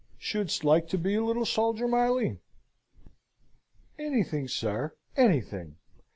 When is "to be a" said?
0.87-1.23